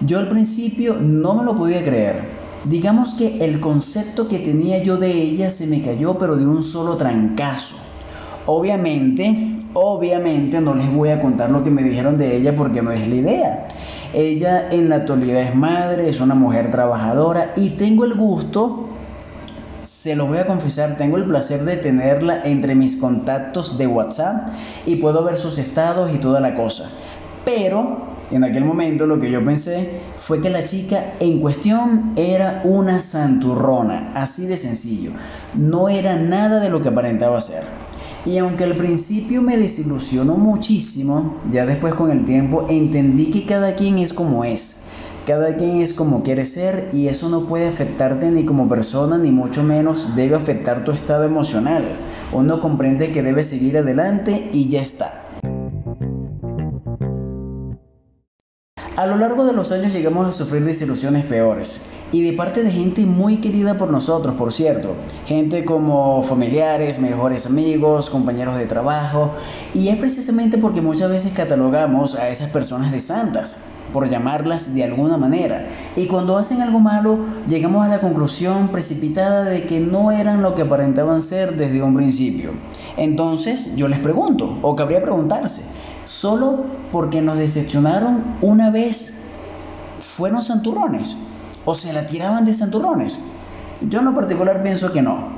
Yo 0.00 0.18
al 0.18 0.28
principio 0.28 0.96
no 1.00 1.34
me 1.34 1.44
lo 1.44 1.56
podía 1.56 1.82
creer. 1.82 2.22
Digamos 2.64 3.14
que 3.14 3.38
el 3.38 3.60
concepto 3.60 4.28
que 4.28 4.38
tenía 4.38 4.82
yo 4.82 4.96
de 4.96 5.10
ella 5.10 5.50
se 5.50 5.66
me 5.66 5.82
cayó 5.82 6.16
pero 6.18 6.36
de 6.36 6.46
un 6.46 6.62
solo 6.62 6.96
trancazo. 6.96 7.76
Obviamente 8.46 9.54
Obviamente 9.76 10.60
no 10.60 10.72
les 10.76 10.90
voy 10.94 11.08
a 11.08 11.20
contar 11.20 11.50
lo 11.50 11.64
que 11.64 11.70
me 11.70 11.82
dijeron 11.82 12.16
de 12.16 12.36
ella 12.36 12.54
porque 12.54 12.80
no 12.80 12.92
es 12.92 13.08
la 13.08 13.14
idea. 13.16 13.68
Ella 14.12 14.68
en 14.70 14.88
la 14.88 14.96
actualidad 14.96 15.42
es 15.42 15.54
madre, 15.56 16.08
es 16.08 16.20
una 16.20 16.36
mujer 16.36 16.70
trabajadora 16.70 17.52
y 17.56 17.70
tengo 17.70 18.04
el 18.04 18.14
gusto, 18.14 18.88
se 20.04 20.14
lo 20.14 20.26
voy 20.26 20.36
a 20.36 20.46
confesar, 20.46 20.98
tengo 20.98 21.16
el 21.16 21.24
placer 21.24 21.64
de 21.64 21.78
tenerla 21.78 22.42
entre 22.44 22.74
mis 22.74 22.94
contactos 22.94 23.78
de 23.78 23.86
WhatsApp 23.86 24.50
y 24.84 24.96
puedo 24.96 25.24
ver 25.24 25.34
sus 25.34 25.56
estados 25.56 26.14
y 26.14 26.18
toda 26.18 26.40
la 26.40 26.54
cosa. 26.54 26.90
Pero 27.46 28.02
en 28.30 28.44
aquel 28.44 28.66
momento 28.66 29.06
lo 29.06 29.18
que 29.18 29.30
yo 29.30 29.42
pensé 29.42 30.02
fue 30.18 30.42
que 30.42 30.50
la 30.50 30.62
chica 30.62 31.14
en 31.20 31.40
cuestión 31.40 32.12
era 32.16 32.60
una 32.64 33.00
santurrona, 33.00 34.12
así 34.14 34.44
de 34.44 34.58
sencillo. 34.58 35.12
No 35.54 35.88
era 35.88 36.16
nada 36.16 36.60
de 36.60 36.68
lo 36.68 36.82
que 36.82 36.90
aparentaba 36.90 37.40
ser. 37.40 37.62
Y 38.26 38.36
aunque 38.36 38.64
al 38.64 38.74
principio 38.74 39.40
me 39.40 39.56
desilusionó 39.56 40.36
muchísimo, 40.36 41.36
ya 41.50 41.64
después 41.64 41.94
con 41.94 42.10
el 42.10 42.26
tiempo 42.26 42.66
entendí 42.68 43.30
que 43.30 43.46
cada 43.46 43.74
quien 43.74 43.96
es 43.96 44.12
como 44.12 44.44
es. 44.44 44.83
Cada 45.26 45.56
quien 45.56 45.80
es 45.80 45.94
como 45.94 46.22
quiere 46.22 46.44
ser 46.44 46.90
y 46.92 47.08
eso 47.08 47.30
no 47.30 47.46
puede 47.46 47.66
afectarte 47.66 48.30
ni 48.30 48.44
como 48.44 48.68
persona 48.68 49.16
ni 49.16 49.30
mucho 49.30 49.62
menos 49.62 50.14
debe 50.14 50.36
afectar 50.36 50.84
tu 50.84 50.92
estado 50.92 51.24
emocional. 51.24 51.96
Uno 52.30 52.60
comprende 52.60 53.10
que 53.10 53.22
debe 53.22 53.42
seguir 53.42 53.78
adelante 53.78 54.50
y 54.52 54.68
ya 54.68 54.82
está. 54.82 55.22
A 58.96 59.06
lo 59.06 59.16
largo 59.16 59.46
de 59.46 59.54
los 59.54 59.72
años 59.72 59.94
llegamos 59.94 60.28
a 60.28 60.32
sufrir 60.32 60.62
desilusiones 60.62 61.24
peores 61.24 61.80
y 62.14 62.22
de 62.22 62.32
parte 62.32 62.62
de 62.62 62.70
gente 62.70 63.04
muy 63.06 63.38
querida 63.38 63.76
por 63.76 63.90
nosotros, 63.90 64.36
por 64.36 64.52
cierto. 64.52 64.94
Gente 65.26 65.64
como 65.64 66.22
familiares, 66.22 67.00
mejores 67.00 67.44
amigos, 67.44 68.08
compañeros 68.08 68.56
de 68.56 68.66
trabajo. 68.66 69.32
Y 69.74 69.88
es 69.88 69.96
precisamente 69.96 70.56
porque 70.56 70.80
muchas 70.80 71.10
veces 71.10 71.32
catalogamos 71.32 72.14
a 72.14 72.28
esas 72.28 72.50
personas 72.50 72.92
de 72.92 73.00
santas, 73.00 73.58
por 73.92 74.08
llamarlas 74.08 74.72
de 74.72 74.84
alguna 74.84 75.16
manera. 75.16 75.66
Y 75.96 76.06
cuando 76.06 76.38
hacen 76.38 76.62
algo 76.62 76.78
malo, 76.78 77.18
llegamos 77.48 77.84
a 77.84 77.88
la 77.88 78.00
conclusión 78.00 78.68
precipitada 78.68 79.42
de 79.42 79.66
que 79.66 79.80
no 79.80 80.12
eran 80.12 80.40
lo 80.40 80.54
que 80.54 80.62
aparentaban 80.62 81.20
ser 81.20 81.56
desde 81.56 81.82
un 81.82 81.96
principio. 81.96 82.52
Entonces 82.96 83.74
yo 83.74 83.88
les 83.88 83.98
pregunto, 83.98 84.56
o 84.62 84.76
cabría 84.76 85.02
preguntarse, 85.02 85.64
¿solo 86.04 86.62
porque 86.92 87.20
nos 87.20 87.38
decepcionaron 87.38 88.22
una 88.40 88.70
vez 88.70 89.20
fueron 89.98 90.42
santurrones? 90.42 91.16
¿O 91.64 91.74
se 91.74 91.92
la 91.92 92.06
tiraban 92.06 92.44
de 92.44 92.54
santurrones? 92.54 93.18
Yo 93.88 94.00
en 94.00 94.04
lo 94.04 94.14
particular 94.14 94.62
pienso 94.62 94.92
que 94.92 95.02
no. 95.02 95.28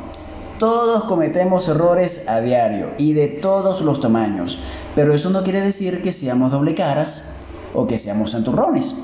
Todos 0.58 1.04
cometemos 1.04 1.68
errores 1.68 2.26
a 2.28 2.40
diario 2.40 2.88
y 2.96 3.12
de 3.12 3.28
todos 3.28 3.82
los 3.82 4.00
tamaños, 4.00 4.58
pero 4.94 5.14
eso 5.14 5.30
no 5.30 5.42
quiere 5.44 5.60
decir 5.60 6.02
que 6.02 6.12
seamos 6.12 6.52
doble 6.52 6.74
caras 6.74 7.28
o 7.74 7.86
que 7.86 7.98
seamos 7.98 8.30
santurrones, 8.30 8.96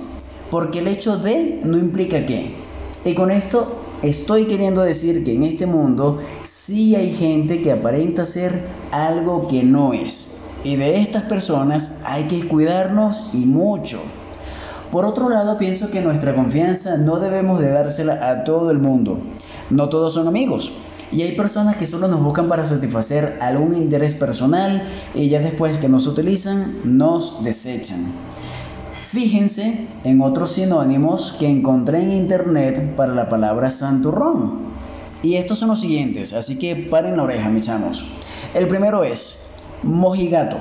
porque 0.50 0.78
el 0.78 0.88
hecho 0.88 1.18
de 1.18 1.60
no 1.62 1.76
implica 1.76 2.24
que. 2.24 2.56
Y 3.04 3.14
con 3.14 3.30
esto 3.30 3.82
estoy 4.02 4.46
queriendo 4.46 4.82
decir 4.82 5.24
que 5.24 5.34
en 5.34 5.42
este 5.42 5.66
mundo 5.66 6.20
sí 6.42 6.96
hay 6.96 7.12
gente 7.12 7.60
que 7.60 7.72
aparenta 7.72 8.24
ser 8.24 8.66
algo 8.90 9.46
que 9.46 9.62
no 9.62 9.92
es. 9.92 10.34
Y 10.64 10.76
de 10.76 11.00
estas 11.00 11.24
personas 11.24 12.00
hay 12.04 12.24
que 12.24 12.48
cuidarnos 12.48 13.28
y 13.32 13.44
mucho. 13.44 14.00
Por 14.92 15.06
otro 15.06 15.30
lado, 15.30 15.56
pienso 15.56 15.90
que 15.90 16.02
nuestra 16.02 16.34
confianza 16.34 16.98
no 16.98 17.18
debemos 17.18 17.58
de 17.62 17.70
dársela 17.70 18.28
a 18.28 18.44
todo 18.44 18.70
el 18.70 18.78
mundo. 18.78 19.20
No 19.70 19.88
todos 19.88 20.12
son 20.12 20.28
amigos. 20.28 20.70
Y 21.10 21.22
hay 21.22 21.34
personas 21.34 21.76
que 21.76 21.86
solo 21.86 22.08
nos 22.08 22.22
buscan 22.22 22.46
para 22.46 22.66
satisfacer 22.66 23.38
algún 23.40 23.74
interés 23.74 24.14
personal 24.14 24.86
y 25.14 25.30
ya 25.30 25.38
después 25.38 25.78
que 25.78 25.88
nos 25.88 26.06
utilizan, 26.06 26.76
nos 26.84 27.42
desechan. 27.42 28.12
Fíjense 29.08 29.86
en 30.04 30.20
otros 30.20 30.52
sinónimos 30.52 31.36
que 31.40 31.48
encontré 31.48 32.02
en 32.02 32.12
internet 32.12 32.94
para 32.94 33.14
la 33.14 33.30
palabra 33.30 33.70
santurrón. 33.70 34.58
Y 35.22 35.36
estos 35.36 35.58
son 35.58 35.70
los 35.70 35.80
siguientes, 35.80 36.34
así 36.34 36.58
que 36.58 36.76
paren 36.76 37.16
la 37.16 37.22
oreja, 37.22 37.48
mis 37.48 37.64
chamos. 37.64 38.04
El 38.52 38.68
primero 38.68 39.04
es 39.04 39.42
mojigato. 39.82 40.58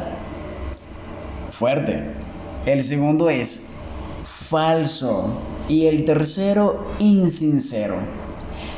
Fuerte. 1.50 2.06
El 2.66 2.82
segundo 2.82 3.30
es 3.30 3.71
falso. 4.50 5.30
Y 5.70 5.86
el 5.86 6.06
tercero, 6.06 6.86
insincero. 7.00 7.96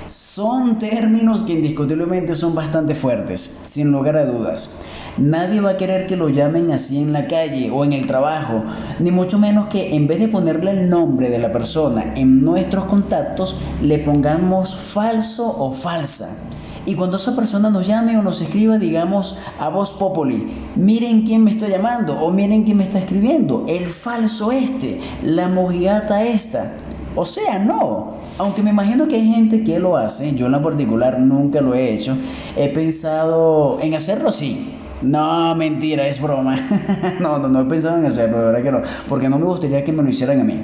Son 0.07 0.79
términos 0.79 1.43
que 1.43 1.53
indiscutiblemente 1.53 2.33
son 2.33 2.55
bastante 2.55 2.95
fuertes, 2.95 3.55
sin 3.65 3.91
lugar 3.91 4.17
a 4.17 4.25
dudas. 4.25 4.79
Nadie 5.17 5.61
va 5.61 5.71
a 5.71 5.77
querer 5.77 6.07
que 6.07 6.17
lo 6.17 6.29
llamen 6.29 6.71
así 6.71 6.97
en 6.97 7.13
la 7.13 7.27
calle 7.27 7.69
o 7.71 7.85
en 7.85 7.93
el 7.93 8.07
trabajo, 8.07 8.63
ni 8.99 9.11
mucho 9.11 9.37
menos 9.37 9.67
que 9.67 9.95
en 9.95 10.07
vez 10.07 10.19
de 10.19 10.27
ponerle 10.27 10.71
el 10.71 10.89
nombre 10.89 11.29
de 11.29 11.37
la 11.37 11.51
persona 11.51 12.13
en 12.15 12.43
nuestros 12.43 12.85
contactos, 12.85 13.59
le 13.81 13.99
pongamos 13.99 14.75
falso 14.75 15.45
o 15.47 15.71
falsa. 15.71 16.35
Y 16.85 16.95
cuando 16.95 17.17
esa 17.17 17.35
persona 17.35 17.69
nos 17.69 17.87
llame 17.87 18.17
o 18.17 18.21
nos 18.21 18.41
escriba, 18.41 18.77
digamos 18.77 19.37
a 19.59 19.69
voz 19.69 19.93
populi, 19.93 20.53
miren 20.75 21.21
quién 21.23 21.43
me 21.43 21.51
está 21.51 21.69
llamando 21.69 22.19
o 22.19 22.29
miren 22.29 22.63
quién 22.63 22.77
me 22.77 22.83
está 22.83 22.99
escribiendo, 22.99 23.65
el 23.67 23.87
falso 23.87 24.51
este, 24.51 24.99
la 25.23 25.47
mojigata 25.47 26.23
esta. 26.23 26.73
O 27.15 27.25
sea, 27.25 27.59
no. 27.59 28.13
Aunque 28.37 28.63
me 28.63 28.71
imagino 28.71 29.07
que 29.07 29.15
hay 29.15 29.27
gente 29.27 29.63
que 29.63 29.79
lo 29.79 29.95
hace, 29.95 30.33
yo 30.33 30.47
en 30.47 30.53
lo 30.53 30.61
particular 30.61 31.19
nunca 31.19 31.61
lo 31.61 31.75
he 31.75 31.93
hecho, 31.93 32.17
he 32.57 32.67
pensado 32.69 33.77
en 33.81 33.93
hacerlo 33.93 34.31
sí. 34.31 34.73
No, 35.03 35.53
mentira, 35.55 36.07
es 36.07 36.21
broma. 36.21 36.55
no, 37.19 37.37
no, 37.37 37.49
no 37.49 37.61
he 37.61 37.65
pensado 37.65 37.97
en 37.97 38.05
hacerlo, 38.05 38.39
de 38.39 38.45
verdad 38.45 38.63
que 38.63 38.71
no. 38.71 38.81
Porque 39.07 39.29
no 39.29 39.37
me 39.37 39.45
gustaría 39.45 39.83
que 39.83 39.91
me 39.91 40.01
lo 40.01 40.09
hicieran 40.09 40.39
a 40.39 40.43
mí. 40.43 40.59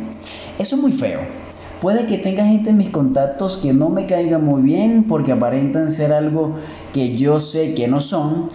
Eso 0.58 0.76
es 0.76 0.82
muy 0.82 0.92
feo. 0.94 1.20
Puede 1.82 2.08
que 2.08 2.18
tenga 2.18 2.44
gente 2.46 2.72
en 2.72 2.78
mis 2.78 2.90
contactos 2.90 3.58
que 3.58 3.72
no 3.72 3.90
me 3.90 4.06
caiga 4.06 4.38
muy 4.38 4.62
bien 4.62 5.06
porque 5.08 5.32
aparentan 5.32 5.90
ser 5.90 6.12
algo 6.12 6.56
que 6.94 7.16
yo 7.16 7.40
sé 7.40 7.74
que 7.74 7.88
no 7.88 8.02
son, 8.02 8.50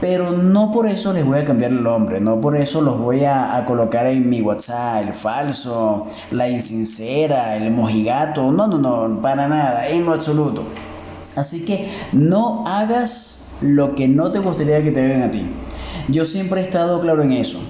pero 0.00 0.32
no 0.32 0.72
por 0.72 0.88
eso 0.88 1.12
les 1.12 1.26
voy 1.26 1.40
a 1.40 1.44
cambiar 1.44 1.72
el 1.72 1.82
nombre, 1.82 2.22
no 2.22 2.40
por 2.40 2.56
eso 2.56 2.80
los 2.80 2.98
voy 2.98 3.24
a, 3.26 3.62
colocar 3.66 4.06
en 4.06 4.30
mi 4.30 4.40
WhatsApp, 4.40 5.08
el 5.08 5.12
falso, 5.12 6.06
la 6.30 6.48
insincera, 6.48 7.54
el 7.54 7.70
mojigato, 7.70 8.50
no, 8.50 8.66
no, 8.66 8.78
no, 8.78 9.20
para 9.20 9.46
nada, 9.46 9.86
en 9.86 10.06
lo 10.06 10.14
absoluto. 10.14 10.64
Así 11.36 11.66
que 11.66 11.90
no 12.12 12.66
hagas 12.66 13.46
lo 13.60 13.94
que 13.94 14.08
no 14.08 14.32
te 14.32 14.38
gustaría 14.38 14.82
que 14.82 14.90
te 14.90 15.04
hagan 15.04 15.22
a 15.22 15.30
ti. 15.30 15.44
Yo 16.08 16.24
siempre 16.24 16.60
he 16.60 16.64
estado 16.64 16.98
claro 17.00 17.22
en 17.22 17.32
eso. 17.32 17.60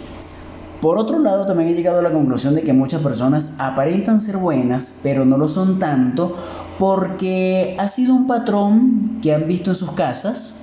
Por 0.80 0.98
otro 0.98 1.18
lado, 1.18 1.44
también 1.44 1.68
he 1.68 1.74
llegado 1.74 1.98
a 1.98 2.02
la 2.02 2.10
conclusión 2.10 2.54
de 2.54 2.62
que 2.62 2.72
muchas 2.72 3.02
personas 3.02 3.54
aparentan 3.58 4.18
ser 4.18 4.38
buenas, 4.38 4.98
pero 5.02 5.26
no 5.26 5.36
lo 5.36 5.46
son 5.46 5.78
tanto 5.78 6.36
porque 6.78 7.76
ha 7.78 7.86
sido 7.88 8.14
un 8.14 8.26
patrón 8.26 9.18
que 9.20 9.34
han 9.34 9.46
visto 9.46 9.72
en 9.72 9.76
sus 9.76 9.92
casas. 9.92 10.56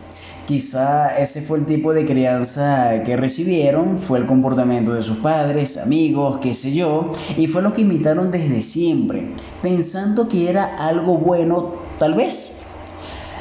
Quizá 0.47 1.09
ese 1.17 1.41
fue 1.41 1.59
el 1.59 1.65
tipo 1.65 1.93
de 1.93 2.05
crianza 2.05 3.03
que 3.03 3.15
recibieron, 3.15 3.99
fue 3.99 4.17
el 4.17 4.25
comportamiento 4.25 4.93
de 4.93 5.03
sus 5.03 5.17
padres, 5.17 5.77
amigos, 5.77 6.39
qué 6.41 6.55
sé 6.55 6.73
yo, 6.73 7.11
y 7.35 7.45
fue 7.45 7.61
lo 7.61 7.73
que 7.73 7.81
imitaron 7.81 8.31
desde 8.31 8.63
siempre, 8.63 9.35
pensando 9.61 10.27
que 10.27 10.49
era 10.49 10.77
algo 10.77 11.17
bueno, 11.17 11.73
tal 11.99 12.13
vez, 12.15 12.57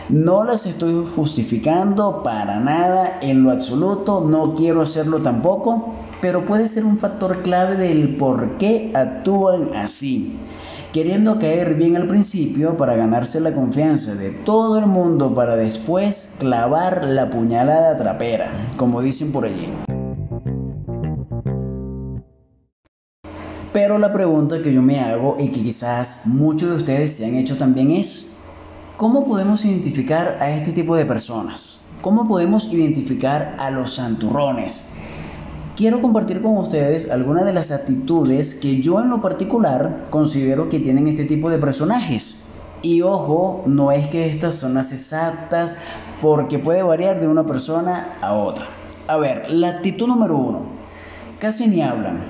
no 0.08 0.44
las 0.44 0.66
estoy 0.66 1.06
justificando 1.14 2.22
para 2.22 2.60
nada 2.60 3.18
en 3.20 3.42
lo 3.42 3.50
absoluto, 3.50 4.20
no 4.20 4.54
quiero 4.54 4.82
hacerlo 4.82 5.22
tampoco, 5.22 5.94
pero 6.20 6.44
puede 6.44 6.66
ser 6.66 6.84
un 6.84 6.96
factor 6.96 7.42
clave 7.42 7.76
del 7.76 8.16
por 8.16 8.58
qué 8.58 8.90
actúan 8.94 9.74
así. 9.74 10.38
Queriendo 10.92 11.38
caer 11.38 11.74
bien 11.74 11.96
al 11.96 12.08
principio 12.08 12.76
para 12.76 12.96
ganarse 12.96 13.40
la 13.40 13.52
confianza 13.52 14.14
de 14.14 14.30
todo 14.30 14.78
el 14.78 14.86
mundo 14.86 15.34
para 15.34 15.56
después 15.56 16.34
clavar 16.38 17.04
la 17.04 17.28
puñalada 17.28 17.96
trapera, 17.96 18.50
como 18.76 19.02
dicen 19.02 19.32
por 19.32 19.44
allí. 19.44 19.68
Pero 23.72 23.98
la 23.98 24.12
pregunta 24.12 24.62
que 24.62 24.72
yo 24.72 24.80
me 24.80 25.00
hago 25.00 25.36
y 25.38 25.50
que 25.50 25.62
quizás 25.62 26.22
muchos 26.24 26.70
de 26.70 26.76
ustedes 26.76 27.16
se 27.16 27.26
han 27.26 27.34
hecho 27.34 27.58
también 27.58 27.90
es, 27.90 28.36
¿Cómo 28.96 29.26
podemos 29.26 29.62
identificar 29.66 30.38
a 30.40 30.50
este 30.50 30.72
tipo 30.72 30.96
de 30.96 31.04
personas? 31.04 31.82
¿Cómo 32.00 32.26
podemos 32.26 32.72
identificar 32.72 33.54
a 33.58 33.70
los 33.70 33.96
santurrones? 33.96 34.88
Quiero 35.76 36.00
compartir 36.00 36.40
con 36.40 36.56
ustedes 36.56 37.10
algunas 37.10 37.44
de 37.44 37.52
las 37.52 37.70
actitudes 37.70 38.54
que 38.54 38.80
yo 38.80 38.98
en 38.98 39.10
lo 39.10 39.20
particular 39.20 40.06
considero 40.08 40.70
que 40.70 40.78
tienen 40.78 41.06
este 41.06 41.26
tipo 41.26 41.50
de 41.50 41.58
personajes. 41.58 42.44
Y 42.80 43.02
ojo, 43.02 43.62
no 43.66 43.92
es 43.92 44.08
que 44.08 44.26
estas 44.26 44.54
son 44.54 44.72
las 44.72 44.90
exactas 44.90 45.76
porque 46.22 46.58
puede 46.58 46.82
variar 46.82 47.20
de 47.20 47.28
una 47.28 47.46
persona 47.46 48.16
a 48.22 48.32
otra. 48.32 48.66
A 49.06 49.18
ver, 49.18 49.50
la 49.50 49.68
actitud 49.68 50.06
número 50.06 50.38
uno. 50.38 50.62
Casi 51.38 51.66
ni 51.66 51.82
hablan 51.82 52.22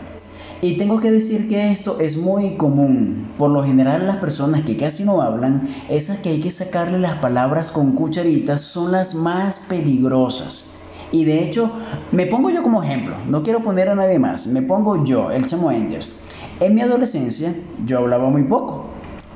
y 0.61 0.77
tengo 0.77 1.01
que 1.01 1.13
decir 1.13 1.49
que 1.49 1.71
esto 1.71 1.99
es 2.01 2.17
muy 2.17 2.57
común. 2.57 3.29
Por 3.39 3.51
lo 3.51 3.63
general 3.63 4.09
las 4.09 4.17
personas 4.17 4.63
que 4.63 4.77
casi 4.77 5.05
no 5.05 5.23
hablan, 5.23 5.69
esas 5.89 6.19
que 6.19 6.31
hay 6.31 6.41
que 6.41 6.51
sacarle 6.51 6.99
las 6.99 7.19
palabras 7.19 7.71
con 7.71 7.93
cucharitas, 7.93 8.63
son 8.63 8.91
las 8.91 9.15
más 9.15 9.61
peligrosas. 9.61 10.76
Y 11.13 11.25
de 11.25 11.43
hecho, 11.43 11.71
me 12.13 12.27
pongo 12.27 12.51
yo 12.51 12.63
como 12.63 12.83
ejemplo, 12.83 13.17
no 13.29 13.43
quiero 13.43 13.63
poner 13.63 13.89
a 13.89 13.95
nadie 13.95 14.19
más, 14.19 14.47
me 14.47 14.63
pongo 14.63 15.05
yo, 15.05 15.31
el 15.31 15.47
chamo 15.47 15.69
Angels. 15.69 16.21
En 16.61 16.75
mi 16.75 16.81
adolescencia 16.81 17.55
yo 17.85 17.99
hablaba 17.99 18.29
muy 18.29 18.45
poco. 18.45 18.87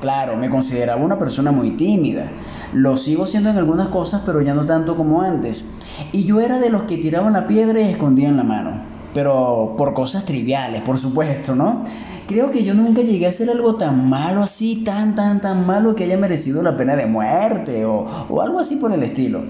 Claro, 0.00 0.36
me 0.36 0.48
consideraba 0.48 1.02
una 1.02 1.18
persona 1.18 1.52
muy 1.52 1.72
tímida. 1.72 2.30
Lo 2.72 2.96
sigo 2.96 3.26
siendo 3.26 3.50
en 3.50 3.58
algunas 3.58 3.88
cosas, 3.88 4.22
pero 4.24 4.40
ya 4.40 4.54
no 4.54 4.64
tanto 4.64 4.96
como 4.96 5.20
antes. 5.20 5.64
Y 6.12 6.24
yo 6.24 6.40
era 6.40 6.58
de 6.58 6.70
los 6.70 6.84
que 6.84 6.96
tiraban 6.96 7.34
la 7.34 7.46
piedra 7.46 7.80
y 7.80 7.90
escondían 7.90 8.36
la 8.36 8.44
mano 8.44 8.90
pero 9.14 9.74
por 9.76 9.94
cosas 9.94 10.24
triviales, 10.24 10.82
por 10.82 10.98
supuesto, 10.98 11.54
¿no? 11.54 11.82
Creo 12.26 12.50
que 12.50 12.62
yo 12.62 12.74
nunca 12.74 13.02
llegué 13.02 13.26
a 13.26 13.30
hacer 13.30 13.50
algo 13.50 13.74
tan 13.74 14.08
malo 14.08 14.42
así, 14.44 14.84
tan, 14.84 15.14
tan, 15.16 15.40
tan 15.40 15.66
malo 15.66 15.96
que 15.96 16.04
haya 16.04 16.16
merecido 16.16 16.62
la 16.62 16.76
pena 16.76 16.94
de 16.94 17.06
muerte 17.06 17.84
o, 17.84 18.06
o 18.28 18.40
algo 18.40 18.60
así 18.60 18.76
por 18.76 18.92
el 18.92 19.02
estilo. 19.02 19.42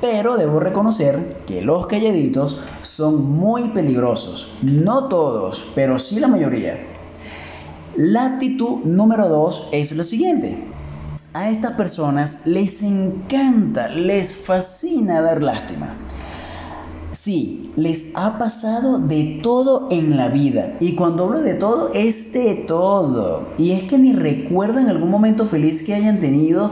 Pero 0.00 0.36
debo 0.36 0.60
reconocer 0.60 1.42
que 1.46 1.60
los 1.60 1.88
calladitos 1.88 2.60
son 2.82 3.30
muy 3.32 3.70
peligrosos. 3.70 4.48
No 4.62 5.08
todos, 5.08 5.66
pero 5.74 5.98
sí 5.98 6.20
la 6.20 6.28
mayoría. 6.28 6.78
La 7.96 8.26
actitud 8.26 8.84
número 8.84 9.28
dos 9.28 9.68
es 9.72 9.90
la 9.90 10.04
siguiente. 10.04 10.56
A 11.34 11.50
estas 11.50 11.72
personas 11.72 12.46
les 12.46 12.80
encanta, 12.82 13.88
les 13.88 14.34
fascina 14.34 15.20
dar 15.20 15.42
lástima. 15.42 15.96
Sí, 17.10 17.72
les 17.74 18.12
ha 18.14 18.38
pasado 18.38 19.00
de 19.00 19.40
todo 19.42 19.88
en 19.90 20.16
la 20.16 20.28
vida. 20.28 20.76
Y 20.78 20.94
cuando 20.94 21.24
hablo 21.24 21.42
de 21.42 21.54
todo, 21.54 21.92
es 21.92 22.32
de 22.32 22.54
todo. 22.54 23.48
Y 23.58 23.72
es 23.72 23.84
que 23.84 23.98
ni 23.98 24.12
recuerdan 24.12 24.88
algún 24.88 25.10
momento 25.10 25.44
feliz 25.44 25.82
que 25.82 25.94
hayan 25.94 26.20
tenido 26.20 26.70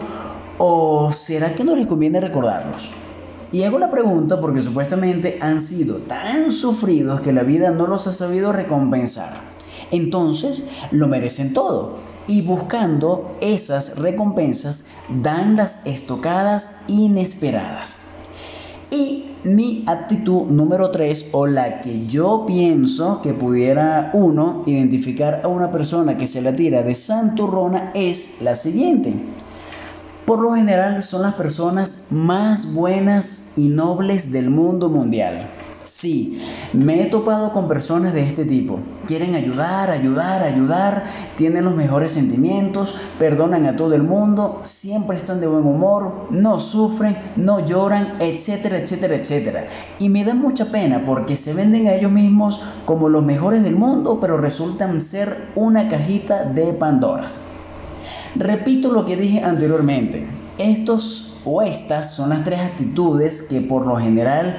o 0.58 1.10
será 1.12 1.54
que 1.54 1.64
no 1.64 1.74
les 1.74 1.86
conviene 1.86 2.20
recordarlos. 2.20 2.90
Y 3.56 3.64
hago 3.64 3.78
la 3.78 3.90
pregunta 3.90 4.38
porque 4.38 4.60
supuestamente 4.60 5.38
han 5.40 5.62
sido 5.62 5.96
tan 5.96 6.52
sufridos 6.52 7.22
que 7.22 7.32
la 7.32 7.42
vida 7.42 7.70
no 7.70 7.86
los 7.86 8.06
ha 8.06 8.12
sabido 8.12 8.52
recompensar. 8.52 9.32
Entonces 9.90 10.62
lo 10.90 11.08
merecen 11.08 11.54
todo. 11.54 11.94
Y 12.28 12.42
buscando 12.42 13.30
esas 13.40 13.96
recompensas 13.96 14.84
dan 15.22 15.56
las 15.56 15.86
estocadas 15.86 16.70
inesperadas. 16.86 17.96
Y 18.90 19.30
mi 19.44 19.84
actitud 19.86 20.48
número 20.50 20.90
3 20.90 21.30
o 21.32 21.46
la 21.46 21.80
que 21.80 22.06
yo 22.06 22.44
pienso 22.46 23.22
que 23.22 23.32
pudiera 23.32 24.10
uno 24.12 24.64
identificar 24.66 25.40
a 25.42 25.48
una 25.48 25.70
persona 25.70 26.18
que 26.18 26.26
se 26.26 26.42
la 26.42 26.54
tira 26.54 26.82
de 26.82 26.94
santurrona 26.94 27.90
es 27.94 28.38
la 28.42 28.54
siguiente. 28.54 29.14
Por 30.26 30.40
lo 30.40 30.54
general 30.54 31.04
son 31.04 31.22
las 31.22 31.34
personas 31.34 32.08
más 32.10 32.74
buenas 32.74 33.44
y 33.56 33.68
nobles 33.68 34.32
del 34.32 34.50
mundo 34.50 34.88
mundial. 34.88 35.48
Sí, 35.84 36.40
me 36.72 37.00
he 37.00 37.06
topado 37.06 37.52
con 37.52 37.68
personas 37.68 38.12
de 38.12 38.24
este 38.24 38.44
tipo. 38.44 38.80
Quieren 39.06 39.36
ayudar, 39.36 39.88
ayudar, 39.88 40.42
ayudar, 40.42 41.04
tienen 41.36 41.64
los 41.64 41.76
mejores 41.76 42.10
sentimientos, 42.10 42.96
perdonan 43.20 43.66
a 43.66 43.76
todo 43.76 43.94
el 43.94 44.02
mundo, 44.02 44.62
siempre 44.64 45.16
están 45.16 45.40
de 45.40 45.46
buen 45.46 45.64
humor, 45.64 46.26
no 46.30 46.58
sufren, 46.58 47.16
no 47.36 47.64
lloran, 47.64 48.16
etcétera, 48.18 48.78
etcétera, 48.78 49.14
etcétera. 49.14 49.66
Y 50.00 50.08
me 50.08 50.24
da 50.24 50.34
mucha 50.34 50.72
pena 50.72 51.04
porque 51.04 51.36
se 51.36 51.54
venden 51.54 51.86
a 51.86 51.94
ellos 51.94 52.10
mismos 52.10 52.60
como 52.84 53.08
los 53.08 53.22
mejores 53.22 53.62
del 53.62 53.76
mundo, 53.76 54.18
pero 54.18 54.38
resultan 54.38 55.00
ser 55.00 55.50
una 55.54 55.88
cajita 55.88 56.46
de 56.46 56.72
Pandoras. 56.72 57.38
Repito 58.34 58.92
lo 58.92 59.04
que 59.04 59.16
dije 59.16 59.42
anteriormente. 59.42 60.26
Estos 60.58 61.34
o 61.44 61.62
estas 61.62 62.14
son 62.14 62.30
las 62.30 62.44
tres 62.44 62.60
actitudes 62.60 63.42
que 63.42 63.60
por 63.60 63.86
lo 63.86 63.96
general 63.96 64.58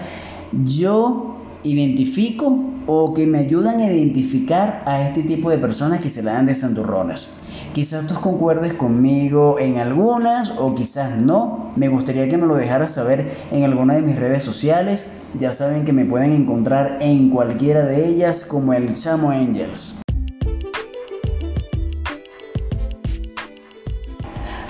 yo 0.66 1.36
identifico 1.64 2.64
o 2.88 3.14
que 3.14 3.28
me 3.28 3.40
ayudan 3.40 3.82
a 3.82 3.92
identificar 3.92 4.82
a 4.86 5.02
este 5.02 5.24
tipo 5.24 5.50
de 5.50 5.58
personas 5.58 6.00
que 6.00 6.10
se 6.10 6.24
la 6.24 6.34
dan 6.34 6.46
de 6.46 6.56
santurronas. 6.56 7.30
Quizás 7.74 8.08
tú 8.08 8.16
concuerdes 8.16 8.74
conmigo 8.74 9.60
en 9.60 9.78
algunas 9.78 10.52
o 10.58 10.74
quizás 10.74 11.20
no. 11.22 11.74
Me 11.76 11.90
gustaría 11.90 12.30
que 12.30 12.38
me 12.38 12.48
lo 12.48 12.56
dejaras 12.56 12.94
saber 12.94 13.30
en 13.52 13.64
alguna 13.66 13.96
de 13.96 14.02
mis 14.02 14.16
redes 14.16 14.44
sociales. 14.44 15.12
Ya 15.38 15.52
saben 15.52 15.84
que 15.84 15.94
me 15.94 16.06
pueden 16.06 16.32
encontrar 16.32 16.98
en 17.02 17.30
cualquiera 17.30 17.84
de 17.86 18.08
ellas 18.08 18.46
como 18.46 18.74
el 18.74 18.94
Chamo 18.94 19.32
Angels. 19.32 20.02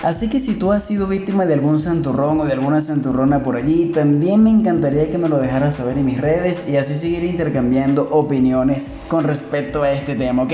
Así 0.03 0.29
que 0.29 0.39
si 0.39 0.53
tú 0.53 0.71
has 0.71 0.83
sido 0.83 1.07
víctima 1.07 1.45
de 1.47 1.55
algún 1.55 1.79
santurrón 1.79 2.39
o 2.39 2.45
de 2.45 2.53
alguna 2.53 2.81
santurrona 2.81 3.41
por 3.41 3.55
allí, 3.55 3.91
también 3.91 4.43
me 4.43 4.51
encantaría 4.51 5.09
que 5.09 5.17
me 5.17 5.27
lo 5.27 5.39
dejaras 5.39 5.75
saber 5.75 5.97
en 5.97 6.05
mis 6.05 6.21
redes 6.21 6.69
y 6.69 6.77
así 6.77 6.95
seguir 6.95 7.23
intercambiando 7.23 8.07
opiniones 8.11 8.91
con 9.07 9.23
respecto 9.23 9.81
a 9.81 9.91
este 9.91 10.15
tema, 10.15 10.43
¿ok? 10.43 10.53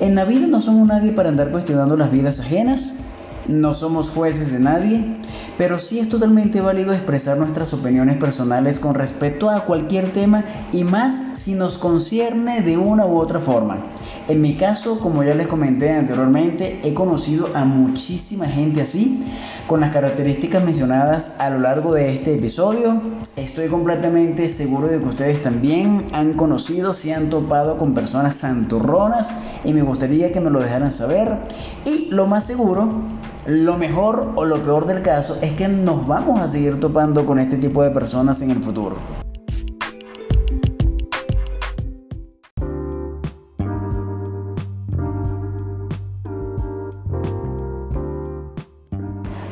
En 0.00 0.14
la 0.16 0.24
vida 0.24 0.48
no 0.48 0.60
somos 0.60 0.88
nadie 0.88 1.12
para 1.12 1.28
andar 1.28 1.52
cuestionando 1.52 1.96
las 1.96 2.10
vidas 2.10 2.40
ajenas, 2.40 2.94
no 3.46 3.72
somos 3.74 4.10
jueces 4.10 4.52
de 4.52 4.58
nadie, 4.58 5.04
pero 5.56 5.78
sí 5.78 6.00
es 6.00 6.08
totalmente 6.08 6.60
válido 6.60 6.92
expresar 6.92 7.38
nuestras 7.38 7.72
opiniones 7.72 8.16
personales 8.16 8.78
con 8.78 8.94
respecto 8.94 9.48
a 9.48 9.64
cualquier 9.64 10.10
tema 10.12 10.44
y 10.72 10.84
más 10.84 11.22
si 11.34 11.54
nos 11.54 11.78
concierne 11.78 12.62
de 12.62 12.76
una 12.76 13.06
u 13.06 13.16
otra 13.18 13.40
forma. 13.40 13.78
En 14.28 14.40
mi 14.40 14.56
caso, 14.56 14.98
como 15.00 15.24
ya 15.24 15.34
les 15.34 15.48
comenté 15.48 15.90
anteriormente, 15.90 16.80
he 16.84 16.94
conocido 16.94 17.48
a 17.54 17.64
muchísima 17.64 18.46
gente 18.46 18.80
así, 18.82 19.24
con 19.66 19.80
las 19.80 19.92
características 19.92 20.64
mencionadas 20.64 21.34
a 21.38 21.50
lo 21.50 21.58
largo 21.58 21.94
de 21.94 22.12
este 22.12 22.34
episodio. 22.34 23.00
Estoy 23.36 23.68
completamente 23.68 24.48
seguro 24.48 24.86
de 24.86 24.98
que 24.98 25.06
ustedes 25.06 25.42
también 25.42 26.06
han 26.12 26.34
conocido, 26.34 26.94
se 26.94 27.12
han 27.12 27.30
topado 27.30 27.78
con 27.78 27.94
personas 27.94 28.36
santurronas 28.36 29.32
y 29.64 29.72
me 29.72 29.82
gustaría 29.82 30.30
que 30.32 30.40
me 30.40 30.50
lo 30.50 30.60
dejaran 30.60 30.90
saber. 30.90 31.36
Y 31.84 32.10
lo 32.10 32.26
más 32.26 32.44
seguro, 32.44 32.88
lo 33.46 33.76
mejor 33.76 34.32
o 34.36 34.44
lo 34.44 34.62
peor 34.62 34.86
del 34.86 35.02
caso 35.02 35.38
es 35.40 35.54
que 35.54 35.66
nos 35.66 36.06
vamos 36.06 36.40
a 36.40 36.46
seguir 36.46 36.78
topando 36.78 37.26
con 37.26 37.38
este 37.38 37.56
tipo 37.56 37.82
de 37.82 37.90
personas 37.90 38.42
en 38.42 38.50
el 38.50 38.62
futuro. 38.62 38.96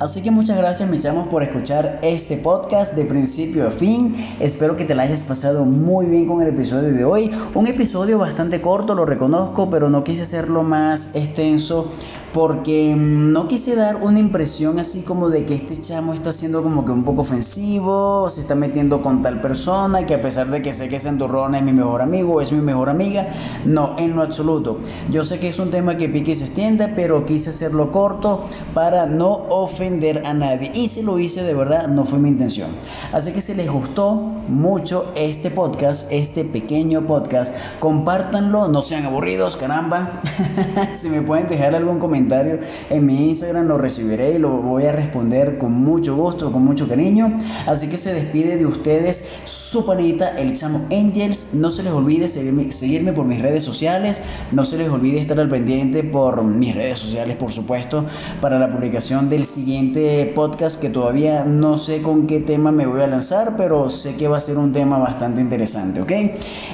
Así 0.09 0.23
que 0.23 0.31
muchas 0.31 0.57
gracias 0.57 0.89
mis 0.89 1.03
chamos 1.03 1.29
por 1.29 1.43
escuchar 1.43 1.99
este 2.01 2.39
podcast 2.39 2.95
de 2.95 3.05
principio 3.05 3.69
a 3.69 3.71
fin. 3.71 4.15
Espero 4.41 4.75
que 4.75 4.87
te 4.87 4.95
la 4.95 5.03
hayas 5.03 5.23
pasado 5.23 5.67
muy 5.67 6.07
bien 6.07 6.27
con 6.27 6.41
el 6.41 6.49
episodio 6.49 6.95
de 6.95 7.05
hoy. 7.05 7.31
Un 7.53 7.67
episodio 7.67 8.17
bastante 8.17 8.63
corto, 8.63 8.95
lo 8.95 9.05
reconozco, 9.05 9.69
pero 9.69 9.91
no 9.91 10.05
quise 10.05 10.23
hacerlo 10.23 10.63
más 10.63 11.11
extenso 11.13 11.91
porque 12.33 12.95
mm, 12.95 13.33
no 13.33 13.49
quise 13.49 13.75
dar 13.75 13.97
una 13.97 14.19
impresión 14.19 14.79
así 14.79 15.03
como 15.03 15.31
de 15.31 15.45
que 15.45 15.55
este 15.55 15.81
chamo 15.81 16.13
está 16.13 16.33
siendo 16.33 16.63
como 16.63 16.85
que 16.85 16.93
un 16.93 17.05
poco 17.05 17.23
ofensivo, 17.23 18.29
se 18.29 18.41
está 18.41 18.55
metiendo 18.55 19.03
con 19.03 19.23
tal 19.23 19.41
persona, 19.41 20.05
que 20.07 20.15
a 20.15 20.21
pesar 20.21 20.49
de 20.49 20.63
que 20.63 20.73
sé 20.73 20.89
que 20.89 20.97
es 20.97 21.07
Andorrona 21.07 21.59
es 21.59 21.65
mi 21.65 21.73
mejor 21.73 22.03
amigo, 22.03 22.41
es 22.41 22.53
mi 22.53 22.61
mejor 22.61 22.91
amiga, 22.91 23.29
no, 23.65 23.95
en 23.99 24.15
lo 24.15 24.23
absoluto. 24.23 24.79
Yo 25.11 25.25
sé 25.25 25.39
que 25.39 25.49
es 25.49 25.59
un 25.59 25.71
tema 25.71 25.97
que 25.97 26.09
pique 26.09 26.33
y 26.33 26.35
se 26.35 26.45
extiende, 26.45 26.89
pero 26.89 27.25
quise 27.25 27.51
hacerlo 27.51 27.91
corto 27.91 28.45
para 28.75 29.07
no 29.07 29.33
ofender 29.49 30.27
a 30.27 30.35
nadie. 30.35 30.71
Y 30.75 30.89
si 30.89 31.03
lo 31.03 31.19
hice 31.19 31.43
de 31.43 31.55
verdad, 31.55 31.89
no 31.89 32.05
fue 32.05 32.19
mi 32.19 32.29
intención. 32.29 32.71
Así 33.13 33.33
que 33.33 33.41
si 33.41 33.55
les 33.55 33.71
gustó 33.71 34.15
mucho 34.49 35.13
este 35.15 35.51
podcast, 35.51 36.11
este 36.13 36.45
pequeño 36.45 37.03
podcast, 37.03 37.55
compártanlo, 37.81 38.69
no 38.69 38.83
sean 38.83 39.07
aburridos, 39.07 39.57
caramba. 39.57 40.11
si 41.01 41.09
me 41.09 41.23
pueden 41.23 41.49
dejar 41.49 41.75
algún 41.75 41.99
comentario 41.99 42.18
en 42.19 43.07
mi 43.07 43.29
Instagram, 43.31 43.67
lo 43.67 43.79
recibiré 43.79 44.33
y 44.33 44.39
lo 44.39 44.51
voy 44.51 44.85
a 44.85 44.93
responder 44.93 45.59
con 45.59 45.73
mucho 45.73 46.17
gusto, 46.17 46.51
con 46.53 46.65
mucho 46.65 46.89
cariño. 46.89 47.33
Así 47.67 47.89
que 47.89 47.97
se 47.97 48.13
despide 48.13 48.57
de 48.57 48.67
ustedes 48.67 49.25
su 49.45 49.85
panita, 49.85 50.37
el 50.39 50.55
chamo 50.55 50.87
Angels. 50.91 51.55
No 51.55 51.71
se 51.71 51.83
les 51.83 51.93
olvide 51.93 52.29
seguirme, 52.29 52.73
seguirme 52.73 53.13
por 53.13 53.27
mis 53.27 53.41
redes 53.41 53.63
sociales. 53.63 54.21
No 54.51 54.65
se 54.65 54.79
les 54.79 54.89
olvide 54.89 55.21
estar 55.21 55.39
al 55.39 55.49
pendiente 55.49 56.03
por 56.03 56.43
mis 56.43 56.75
redes 56.75 56.99
sociales, 56.99 57.37
por 57.37 57.53
supuesto, 57.53 58.05
para 58.41 58.59
la 58.59 58.71
publicación 58.71 59.29
del 59.29 59.45
siguiente 59.45 60.33
podcast 60.35 60.81
que 60.81 60.91
todavía 60.91 61.45
no 61.45 61.79
sé 61.79 62.03
con 62.03 62.27
qué 62.27 62.41
tema 62.41 62.73
me 62.73 62.87
voy 62.87 63.03
a 63.03 63.07
lanzar, 63.07 63.57
pero 63.57 63.91
sé 63.91 64.17
que 64.17 64.29
va 64.29 64.39
a 64.39 64.41
ser 64.41 64.59
un 64.59 64.73
tema 64.73 64.99
bastante 64.99 65.41
interesante, 65.41 66.01
¿ok? 66.01 66.13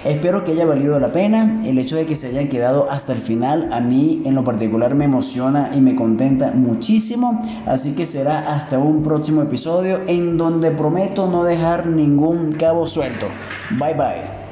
Espero 0.04 0.44
que 0.44 0.52
haya 0.52 0.64
valido 0.64 0.98
la 0.98 1.08
pena. 1.08 1.62
El 1.64 1.78
hecho 1.78 1.96
de 1.96 2.06
que 2.06 2.16
se 2.16 2.28
hayan 2.28 2.48
quedado 2.48 2.90
hasta 2.90 3.12
el 3.12 3.20
final, 3.20 3.72
a 3.72 3.80
mí 3.80 4.22
en 4.24 4.34
lo 4.34 4.44
particular 4.44 4.94
me 4.94 5.04
y 5.74 5.80
me 5.80 5.96
contenta 5.96 6.52
muchísimo. 6.52 7.42
Así 7.66 7.92
que 7.94 8.06
será 8.06 8.54
hasta 8.54 8.78
un 8.78 9.02
próximo 9.02 9.42
episodio 9.42 10.00
en 10.06 10.36
donde 10.36 10.70
prometo 10.70 11.26
no 11.26 11.42
dejar 11.42 11.86
ningún 11.86 12.52
cabo 12.52 12.86
suelto. 12.86 13.26
Bye 13.78 13.94
bye. 13.94 14.44